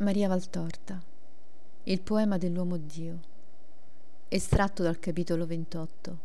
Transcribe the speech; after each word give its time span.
Maria 0.00 0.28
Valtorta, 0.28 1.02
il 1.84 2.02
poema 2.02 2.36
dell'uomo 2.36 2.76
Dio, 2.76 3.18
estratto 4.28 4.82
dal 4.82 4.98
capitolo 4.98 5.46
28. 5.46 6.18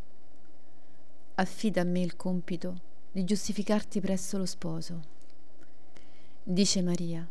Affida 1.36 1.80
a 1.80 1.84
me 1.84 2.00
il 2.00 2.14
compito 2.14 2.80
di 3.10 3.24
giustificarti 3.24 3.98
presso 4.02 4.36
lo 4.36 4.44
sposo. 4.44 5.00
Dice 6.42 6.82
Maria, 6.82 7.26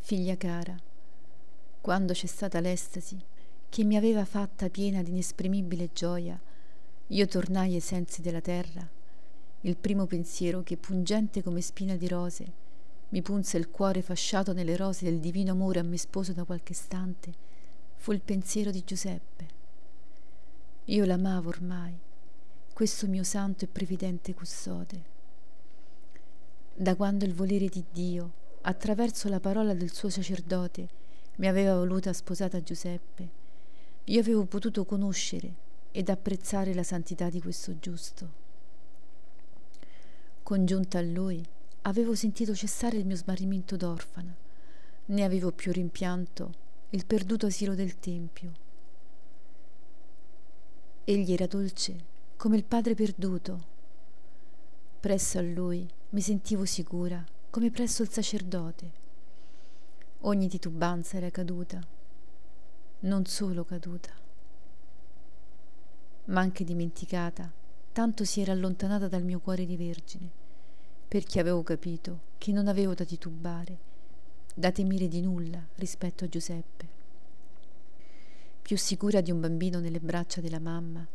figlia 0.00 0.36
cara, 0.36 0.74
quando 1.80 2.12
c'è 2.12 2.26
stata 2.26 2.58
l'estasi 2.58 3.16
che 3.68 3.84
mi 3.84 3.96
aveva 3.96 4.24
fatta 4.24 4.68
piena 4.68 5.00
di 5.04 5.10
inesprimibile 5.10 5.90
gioia, 5.92 6.36
io 7.06 7.26
tornai 7.28 7.74
ai 7.74 7.80
sensi 7.80 8.20
della 8.20 8.40
terra. 8.40 8.84
Il 9.60 9.76
primo 9.76 10.06
pensiero 10.06 10.64
che, 10.64 10.76
pungente 10.76 11.40
come 11.40 11.60
spina 11.60 11.94
di 11.94 12.08
rose, 12.08 12.64
mi 13.10 13.22
punse 13.22 13.56
il 13.56 13.70
cuore 13.70 14.02
fasciato 14.02 14.52
nelle 14.52 14.76
rose 14.76 15.04
del 15.04 15.20
divino 15.20 15.52
amore 15.52 15.78
a 15.78 15.82
me 15.82 15.96
sposo 15.96 16.32
da 16.32 16.44
qualche 16.44 16.72
istante, 16.72 17.32
fu 17.94 18.12
il 18.12 18.20
pensiero 18.20 18.70
di 18.70 18.82
Giuseppe. 18.84 19.46
Io 20.86 21.04
l'amavo 21.04 21.48
ormai, 21.48 21.98
questo 22.72 23.06
mio 23.06 23.22
santo 23.22 23.64
e 23.64 23.68
previdente 23.68 24.34
custode. 24.34 25.14
Da 26.74 26.94
quando 26.94 27.24
il 27.24 27.34
volere 27.34 27.68
di 27.68 27.84
Dio, 27.90 28.32
attraverso 28.62 29.28
la 29.28 29.40
parola 29.40 29.74
del 29.74 29.92
suo 29.92 30.08
sacerdote, 30.08 30.88
mi 31.36 31.46
aveva 31.46 31.74
voluta 31.74 32.12
sposata 32.12 32.56
a 32.56 32.62
Giuseppe, 32.62 33.44
io 34.04 34.20
avevo 34.20 34.44
potuto 34.44 34.84
conoscere 34.84 35.54
ed 35.90 36.08
apprezzare 36.08 36.74
la 36.74 36.82
santità 36.82 37.28
di 37.28 37.40
questo 37.40 37.78
giusto. 37.78 38.44
Congiunta 40.42 40.98
a 40.98 41.02
lui, 41.02 41.44
avevo 41.86 42.16
sentito 42.16 42.52
cessare 42.54 42.96
il 42.96 43.06
mio 43.06 43.14
smarrimento 43.14 43.76
d'orfana, 43.76 44.34
né 45.06 45.22
avevo 45.22 45.52
più 45.52 45.70
rimpianto 45.70 46.64
il 46.90 47.06
perduto 47.06 47.46
asilo 47.46 47.76
del 47.76 47.98
Tempio. 48.00 48.52
Egli 51.04 51.32
era 51.32 51.46
dolce 51.46 52.14
come 52.36 52.56
il 52.56 52.64
padre 52.64 52.94
perduto. 52.94 53.74
Presso 54.98 55.38
a 55.38 55.42
lui 55.42 55.88
mi 56.10 56.20
sentivo 56.20 56.64
sicura 56.64 57.24
come 57.50 57.70
presso 57.70 58.02
il 58.02 58.10
sacerdote. 58.10 59.04
Ogni 60.22 60.48
titubanza 60.48 61.18
era 61.18 61.30
caduta, 61.30 61.80
non 63.00 63.24
solo 63.26 63.64
caduta, 63.64 64.10
ma 66.24 66.40
anche 66.40 66.64
dimenticata, 66.64 67.48
tanto 67.92 68.24
si 68.24 68.40
era 68.40 68.50
allontanata 68.50 69.06
dal 69.06 69.22
mio 69.22 69.38
cuore 69.38 69.64
di 69.64 69.76
vergine 69.76 70.44
perché 71.08 71.38
avevo 71.38 71.62
capito 71.62 72.20
che 72.38 72.52
non 72.52 72.66
avevo 72.66 72.94
da 72.94 73.04
titubare, 73.04 73.78
da 74.54 74.72
temere 74.72 75.06
di 75.06 75.20
nulla 75.20 75.64
rispetto 75.76 76.24
a 76.24 76.28
Giuseppe. 76.28 76.88
Più 78.60 78.76
sicura 78.76 79.20
di 79.20 79.30
un 79.30 79.40
bambino 79.40 79.78
nelle 79.78 80.00
braccia 80.00 80.40
della 80.40 80.58
mamma 80.58 81.06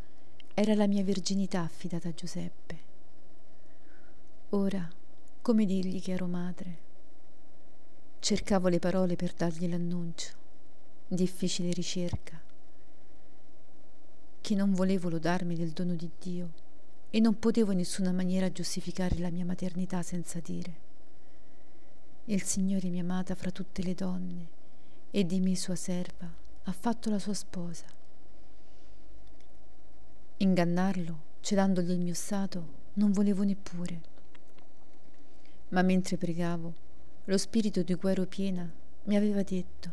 era 0.54 0.74
la 0.76 0.88
mia 0.88 1.04
verginità 1.04 1.62
affidata 1.62 2.08
a 2.08 2.14
Giuseppe. 2.14 2.80
Ora, 4.50 4.90
come 5.42 5.66
dirgli 5.66 6.02
che 6.02 6.12
ero 6.12 6.28
madre? 6.28 6.90
Cercavo 8.20 8.70
le 8.70 8.80
parole 8.80 9.16
per 9.16 9.34
dargli 9.34 9.68
l'annuncio. 9.70 10.34
Difficile 11.08 11.72
ricerca. 11.72 12.40
Che 14.40 14.56
non 14.56 14.74
volevo 14.74 15.10
lodarmi 15.10 15.56
del 15.56 15.72
dono 15.72 15.96
di 15.96 16.10
Dio 16.20 16.70
e 17.12 17.20
non 17.20 17.38
potevo 17.38 17.72
in 17.72 17.78
nessuna 17.78 18.12
maniera 18.12 18.52
giustificare 18.52 19.20
la 19.20 19.30
mia 19.30 19.46
maternità 19.46 20.02
senza 20.02 20.40
dire 20.40 20.90
il 22.26 22.44
Signore 22.44 22.90
mi 22.90 23.00
ha 23.00 23.02
amata 23.02 23.34
fra 23.36 23.50
tutte 23.50 23.82
le 23.82 23.96
donne 23.96 24.48
e 25.10 25.26
di 25.26 25.40
me 25.40 25.56
sua 25.56 25.76
serva 25.76 26.32
ha 26.64 26.72
fatto 26.72 27.10
la 27.10 27.18
sua 27.18 27.34
sposa. 27.34 27.86
Ingannarlo, 30.38 31.20
celandogli 31.42 31.90
il 31.90 32.00
mio 32.00 32.14
stato, 32.14 32.80
non 32.94 33.12
volevo 33.12 33.44
neppure. 33.44 34.02
Ma 35.70 35.82
mentre 35.82 36.18
pregavo, 36.18 36.74
lo 37.26 37.38
spirito 37.38 37.82
di 37.82 37.98
ero 38.02 38.26
piena 38.28 38.72
mi 39.04 39.16
aveva 39.16 39.42
detto 39.42 39.92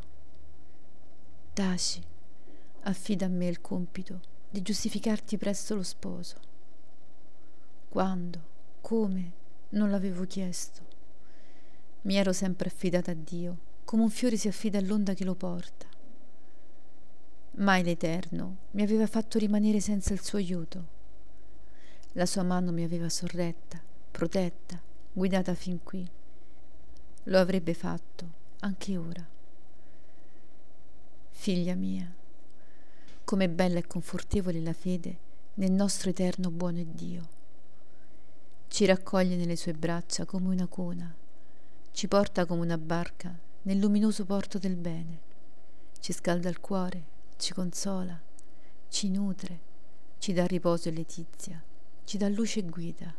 Taci, 1.55 2.01
affida 2.83 3.27
a 3.27 3.29
me 3.31 3.49
il 3.49 3.61
compito 3.61 4.21
di 4.51 4.61
giustificarti 4.63 5.39
presso 5.39 5.75
lo 5.75 5.83
sposo. 5.83 6.48
Quando? 7.89 8.39
Come? 8.83 9.33
Non 9.71 9.91
l'avevo 9.91 10.25
chiesto. 10.25 10.83
Mi 12.03 12.17
ero 12.17 12.35
sempre 12.35 12.69
affidata 12.69 13.13
a 13.13 13.15
Dio, 13.15 13.57
come 13.85 14.03
un 14.03 14.11
fiore 14.11 14.37
si 14.37 14.47
affida 14.47 14.77
all'onda 14.77 15.15
che 15.15 15.25
lo 15.25 15.35
porta. 15.35 15.87
Mai 17.53 17.83
l'Eterno 17.83 18.57
mi 18.73 18.83
aveva 18.83 19.07
fatto 19.07 19.39
rimanere 19.39 19.81
senza 19.81 20.13
il 20.13 20.23
suo 20.23 20.37
aiuto. 20.37 20.97
La 22.13 22.27
sua 22.27 22.43
mano 22.43 22.73
mi 22.73 22.85
aveva 22.85 23.09
sorretta, 23.09 23.81
protetta, 24.11 24.79
guidata 25.11 25.55
fin 25.55 25.83
qui. 25.83 26.07
Lo 27.25 27.39
avrebbe 27.39 27.73
fatto 27.73 28.33
anche 28.61 28.99
ora. 28.99 29.27
Figlia 31.31 31.75
mia, 31.75 32.15
com'è 33.25 33.49
bella 33.49 33.79
e 33.79 33.87
confortevole 33.87 34.61
la 34.61 34.75
fede 34.75 35.19
nel 35.55 35.73
nostro 35.73 36.11
eterno 36.11 36.51
buono 36.51 36.83
Dio 36.85 37.37
ci 38.69 38.85
raccoglie 38.85 39.35
nelle 39.35 39.57
sue 39.57 39.73
braccia 39.73 40.25
come 40.25 40.49
una 40.49 40.67
cuna, 40.67 41.13
ci 41.91 42.07
porta 42.07 42.47
come 42.47 42.61
una 42.61 42.79
barca 42.79 43.37
nel 43.63 43.79
luminoso 43.79 44.25
porto 44.25 44.59
del 44.59 44.77
bene, 44.77 45.21
ci 45.99 46.13
scalda 46.13 46.49
il 46.49 46.61
cuore, 46.61 47.05
ci 47.39 47.53
consola, 47.53 48.19
ci 48.89 49.11
nutre, 49.11 49.61
ci 50.19 50.33
dà 50.33 50.47
riposo 50.47 50.89
e 50.89 50.93
letizia, 50.93 51.61
ci 52.05 52.19
dà 52.19 52.29
luce 52.29 52.61
e 52.61 52.65
guida. 52.65 53.15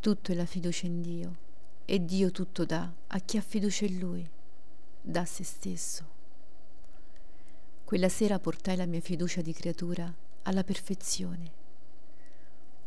Tutto 0.00 0.32
è 0.32 0.34
la 0.34 0.44
fiducia 0.46 0.86
in 0.86 1.00
Dio 1.00 1.36
e 1.84 2.04
Dio 2.04 2.30
tutto 2.30 2.64
dà 2.64 2.92
a 3.06 3.18
chi 3.20 3.36
ha 3.36 3.42
fiducia 3.42 3.86
in 3.86 3.98
Lui, 3.98 4.28
dà 5.00 5.24
se 5.24 5.44
stesso. 5.44 6.10
Quella 7.84 8.08
sera 8.08 8.38
portai 8.38 8.76
la 8.76 8.86
mia 8.86 9.00
fiducia 9.00 9.40
di 9.40 9.52
creatura 9.52 10.12
alla 10.42 10.64
perfezione 10.64 11.60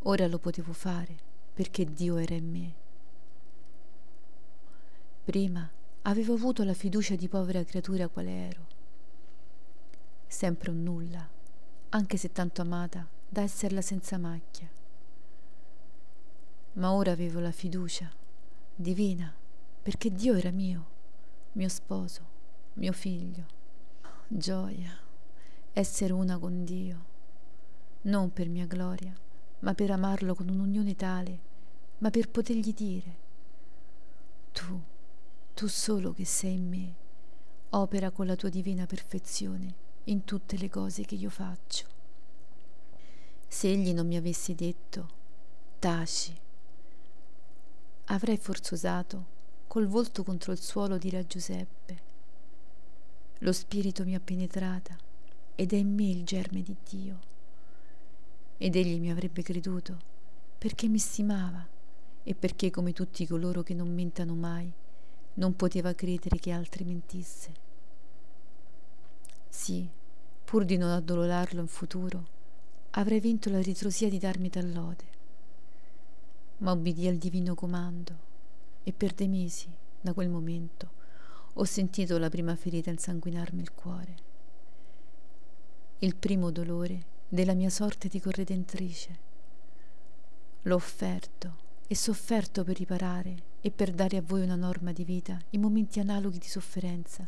Ora 0.08 0.28
lo 0.28 0.38
potevo 0.38 0.72
fare 0.72 1.16
perché 1.52 1.84
Dio 1.84 2.16
era 2.18 2.36
in 2.36 2.48
me. 2.48 2.74
Prima 5.24 5.68
avevo 6.02 6.34
avuto 6.34 6.62
la 6.62 6.74
fiducia 6.74 7.16
di 7.16 7.26
povera 7.26 7.64
creatura 7.64 8.06
quale 8.06 8.30
ero. 8.30 8.66
Sempre 10.28 10.70
un 10.70 10.84
nulla, 10.84 11.28
anche 11.88 12.16
se 12.18 12.30
tanto 12.30 12.62
amata 12.62 13.04
da 13.28 13.42
esserla 13.42 13.80
senza 13.80 14.16
macchia. 14.16 14.70
Ma 16.74 16.92
ora 16.92 17.10
avevo 17.10 17.40
la 17.40 17.50
fiducia 17.50 18.08
divina 18.76 19.34
perché 19.82 20.12
Dio 20.12 20.34
era 20.34 20.52
mio, 20.52 20.86
mio 21.52 21.68
sposo, 21.68 22.22
mio 22.74 22.92
figlio. 22.92 23.44
Gioia, 24.28 25.00
essere 25.72 26.12
una 26.12 26.38
con 26.38 26.64
Dio, 26.64 27.04
non 28.02 28.32
per 28.32 28.48
mia 28.48 28.66
gloria 28.66 29.24
ma 29.60 29.74
per 29.74 29.90
amarlo 29.90 30.34
con 30.34 30.48
un'unione 30.48 30.94
tale, 30.94 31.38
ma 31.98 32.10
per 32.10 32.28
potergli 32.28 32.74
dire, 32.74 33.16
tu, 34.52 34.80
tu 35.54 35.66
solo 35.66 36.12
che 36.12 36.24
sei 36.24 36.54
in 36.54 36.68
me, 36.68 36.94
opera 37.70 38.10
con 38.10 38.26
la 38.26 38.36
tua 38.36 38.48
divina 38.48 38.86
perfezione 38.86 39.84
in 40.04 40.24
tutte 40.24 40.56
le 40.56 40.68
cose 40.68 41.04
che 41.04 41.14
io 41.14 41.30
faccio. 41.30 41.86
Se 43.48 43.70
egli 43.70 43.92
non 43.92 44.06
mi 44.06 44.16
avesse 44.16 44.54
detto, 44.54 45.08
taci, 45.78 46.38
avrei 48.06 48.36
forse 48.36 48.74
osato, 48.74 49.34
col 49.66 49.86
volto 49.86 50.22
contro 50.22 50.52
il 50.52 50.60
suolo, 50.60 50.98
dire 50.98 51.18
a 51.18 51.26
Giuseppe, 51.26 52.02
lo 53.38 53.52
Spirito 53.52 54.04
mi 54.04 54.14
ha 54.14 54.20
penetrata 54.20 54.96
ed 55.54 55.72
è 55.72 55.76
in 55.76 55.94
me 55.94 56.08
il 56.08 56.24
germe 56.24 56.62
di 56.62 56.76
Dio 56.88 57.34
ed 58.58 58.76
egli 58.76 58.98
mi 58.98 59.10
avrebbe 59.10 59.42
creduto 59.42 60.14
perché 60.58 60.88
mi 60.88 60.98
stimava 60.98 61.66
e 62.22 62.34
perché 62.34 62.70
come 62.70 62.92
tutti 62.92 63.26
coloro 63.26 63.62
che 63.62 63.74
non 63.74 63.92
mentano 63.92 64.34
mai 64.34 64.72
non 65.34 65.54
poteva 65.54 65.92
credere 65.92 66.38
che 66.38 66.50
altri 66.50 66.84
mentisse. 66.84 67.52
Sì, 69.48 69.88
pur 70.44 70.64
di 70.64 70.76
non 70.76 70.90
addololarlo 70.90 71.60
in 71.60 71.66
futuro, 71.66 72.26
avrei 72.92 73.20
vinto 73.20 73.50
la 73.50 73.60
ritrosia 73.60 74.08
di 74.08 74.18
darmi 74.18 74.48
tal 74.48 74.72
lode. 74.72 75.04
Ma 76.58 76.72
obbedì 76.72 77.06
al 77.06 77.16
divino 77.16 77.54
comando 77.54 78.24
e 78.82 78.92
per 78.92 79.12
dei 79.12 79.28
mesi, 79.28 79.68
da 80.00 80.14
quel 80.14 80.28
momento, 80.28 80.90
ho 81.52 81.64
sentito 81.64 82.18
la 82.18 82.30
prima 82.30 82.56
ferita 82.56 82.90
insanguinarmi 82.90 83.60
il 83.60 83.72
cuore. 83.72 84.14
Il 85.98 86.16
primo 86.16 86.50
dolore 86.50 87.14
della 87.28 87.54
mia 87.54 87.70
sorte 87.70 88.08
di 88.08 88.20
corredentrice. 88.20 89.18
L'ho 90.62 90.74
offerto 90.74 91.64
e 91.86 91.94
sofferto 91.94 92.64
per 92.64 92.78
riparare 92.78 93.54
e 93.60 93.70
per 93.70 93.92
dare 93.92 94.16
a 94.16 94.22
voi 94.22 94.42
una 94.42 94.54
norma 94.54 94.92
di 94.92 95.04
vita 95.04 95.38
in 95.50 95.60
momenti 95.60 96.00
analoghi 96.00 96.38
di 96.38 96.46
sofferenza, 96.46 97.26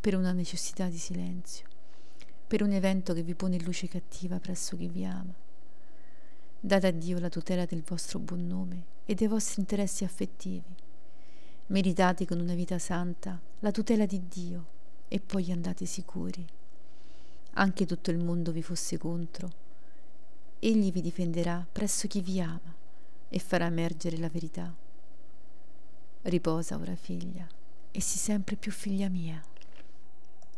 per 0.00 0.16
una 0.16 0.32
necessità 0.32 0.88
di 0.88 0.98
silenzio, 0.98 1.66
per 2.46 2.62
un 2.62 2.72
evento 2.72 3.12
che 3.12 3.22
vi 3.22 3.34
pone 3.34 3.56
in 3.56 3.64
luce 3.64 3.86
cattiva 3.86 4.38
presso 4.38 4.76
chi 4.76 4.88
vi 4.88 5.04
ama. 5.04 5.34
Date 6.58 6.86
a 6.86 6.90
Dio 6.90 7.18
la 7.18 7.28
tutela 7.28 7.64
del 7.64 7.82
vostro 7.82 8.18
buon 8.18 8.46
nome 8.46 8.84
e 9.04 9.14
dei 9.14 9.26
vostri 9.26 9.60
interessi 9.60 10.04
affettivi. 10.04 10.74
Meritate 11.66 12.26
con 12.26 12.40
una 12.40 12.54
vita 12.54 12.78
santa 12.78 13.40
la 13.60 13.70
tutela 13.70 14.06
di 14.06 14.26
Dio 14.28 14.66
e 15.08 15.20
poi 15.20 15.52
andate 15.52 15.84
sicuri. 15.84 16.46
Anche 17.54 17.84
tutto 17.84 18.10
il 18.10 18.18
mondo 18.18 18.52
vi 18.52 18.62
fosse 18.62 18.96
contro, 18.96 19.50
egli 20.60 20.92
vi 20.92 21.00
difenderà 21.00 21.66
presso 21.70 22.06
chi 22.06 22.20
vi 22.20 22.40
ama 22.40 22.74
e 23.28 23.38
farà 23.38 23.66
emergere 23.66 24.18
la 24.18 24.28
verità. 24.28 24.72
Riposa 26.22 26.76
ora, 26.76 26.94
figlia, 26.94 27.46
e 27.90 28.00
sii 28.00 28.18
sempre 28.18 28.56
più 28.56 28.70
figlia 28.70 29.08
mia. 29.08 29.42